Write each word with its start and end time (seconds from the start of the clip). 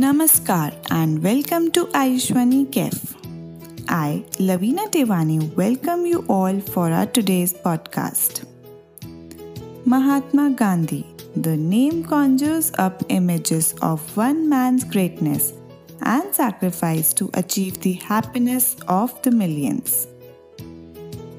Namaskar 0.00 0.74
and 0.90 1.22
welcome 1.22 1.70
to 1.70 1.86
Ayushwani 1.98 2.66
Kef. 2.66 3.14
I, 3.88 4.26
Lavina 4.38 4.82
Tewani, 4.88 5.54
welcome 5.54 6.04
you 6.04 6.22
all 6.28 6.60
for 6.60 6.90
our 6.90 7.06
today's 7.06 7.54
podcast. 7.54 8.44
Mahatma 9.86 10.50
Gandhi. 10.50 11.06
The 11.36 11.56
name 11.56 12.04
conjures 12.04 12.72
up 12.78 13.04
images 13.08 13.74
of 13.80 14.14
one 14.18 14.50
man's 14.50 14.84
greatness 14.84 15.54
and 16.02 16.34
sacrifice 16.34 17.14
to 17.14 17.30
achieve 17.32 17.80
the 17.80 17.94
happiness 17.94 18.76
of 18.88 19.22
the 19.22 19.30
millions. 19.30 20.08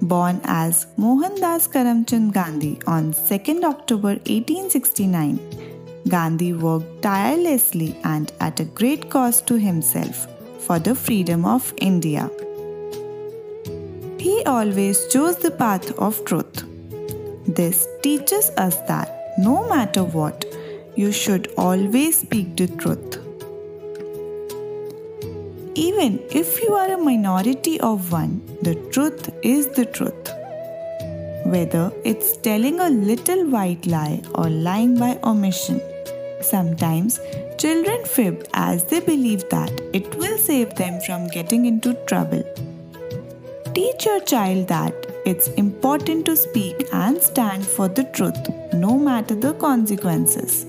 Born 0.01 0.41
as 0.45 0.87
Mohandas 0.97 1.67
Karamchand 1.67 2.33
Gandhi 2.33 2.79
on 2.87 3.13
2nd 3.13 3.63
October 3.63 4.15
1869, 4.25 5.76
Gandhi 6.09 6.53
worked 6.53 7.01
tirelessly 7.01 7.95
and 8.03 8.31
at 8.39 8.59
a 8.59 8.65
great 8.65 9.09
cost 9.09 9.47
to 9.47 9.57
himself 9.57 10.27
for 10.59 10.79
the 10.79 10.95
freedom 10.95 11.45
of 11.45 11.73
India. 11.77 12.29
He 14.17 14.43
always 14.45 15.07
chose 15.07 15.37
the 15.37 15.51
path 15.51 15.91
of 15.97 16.23
truth. 16.25 16.63
This 17.47 17.87
teaches 18.03 18.49
us 18.57 18.75
that 18.87 19.37
no 19.37 19.67
matter 19.69 20.03
what, 20.03 20.45
you 20.95 21.11
should 21.11 21.51
always 21.57 22.17
speak 22.17 22.55
the 22.57 22.67
truth. 22.67 23.19
Even 25.75 26.19
if 26.31 26.61
you 26.61 26.73
are 26.73 26.91
a 26.93 26.97
minority 26.97 27.79
of 27.79 28.11
one, 28.11 28.41
the 28.63 28.73
truth 28.91 29.29
is 29.43 29.67
the 29.67 29.85
truth. 29.85 30.31
Whether 31.45 31.93
it's 32.03 32.35
telling 32.37 32.79
a 32.79 32.89
little 32.89 33.45
white 33.47 33.85
lie 33.85 34.21
or 34.33 34.49
lying 34.49 34.97
by 34.97 35.19
omission. 35.23 35.79
Sometimes 36.41 37.19
children 37.57 38.05
fib 38.05 38.47
as 38.53 38.83
they 38.85 38.99
believe 38.99 39.49
that 39.49 39.71
it 39.93 40.15
will 40.15 40.37
save 40.37 40.75
them 40.75 40.99
from 41.01 41.27
getting 41.27 41.65
into 41.65 41.93
trouble. 42.05 42.43
Teach 43.73 44.05
your 44.05 44.21
child 44.21 44.67
that 44.67 44.93
it's 45.25 45.47
important 45.49 46.25
to 46.25 46.35
speak 46.35 46.87
and 46.93 47.21
stand 47.21 47.65
for 47.65 47.87
the 47.87 48.05
truth 48.05 48.49
no 48.73 48.97
matter 48.97 49.35
the 49.35 49.53
consequences. 49.53 50.65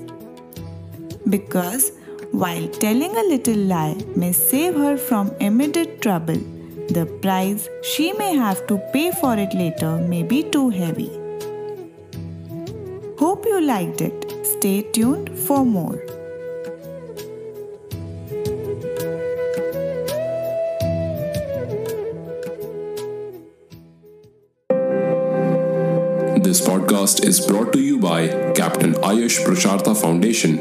Because 1.29 1.91
while 2.31 2.67
telling 2.67 3.15
a 3.15 3.23
little 3.23 3.57
lie 3.57 3.97
may 4.15 4.31
save 4.31 4.75
her 4.75 4.97
from 4.97 5.31
immediate 5.39 6.01
trouble, 6.01 6.41
the 6.89 7.05
price 7.21 7.67
she 7.83 8.11
may 8.13 8.35
have 8.35 8.65
to 8.67 8.77
pay 8.93 9.11
for 9.11 9.35
it 9.37 9.53
later 9.53 9.97
may 9.97 10.23
be 10.23 10.43
too 10.43 10.69
heavy. 10.69 11.11
Hope 13.17 13.45
you 13.45 13.61
liked 13.61 14.01
it. 14.01 14.28
Stay 14.59 14.81
tuned 14.81 15.39
for 15.39 15.63
more. 15.63 16.03
This 26.43 26.59
podcast 26.59 27.23
is 27.23 27.39
brought 27.47 27.71
to 27.71 27.79
you 27.79 27.99
by 27.99 28.27
Captain 28.51 28.95
Ayush 28.95 29.45
Prashartha 29.45 29.95
Foundation 29.95 30.57